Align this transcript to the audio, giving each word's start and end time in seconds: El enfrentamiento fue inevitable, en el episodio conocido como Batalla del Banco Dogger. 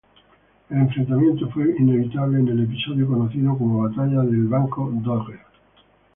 El 0.71 0.77
enfrentamiento 0.77 1.47
fue 1.51 1.75
inevitable, 1.77 2.39
en 2.39 2.47
el 2.47 2.63
episodio 2.63 3.05
conocido 3.07 3.55
como 3.55 3.83
Batalla 3.87 4.21
del 4.23 4.47
Banco 4.47 4.89
Dogger. 4.91 5.41